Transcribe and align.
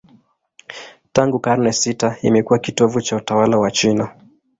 Tangu 1.13 1.39
karne 1.39 1.71
sita 1.71 2.17
imekuwa 2.21 2.59
kitovu 2.59 3.01
cha 3.01 3.15
utawala 3.15 3.57
wa 3.57 3.71
China. 3.71 4.09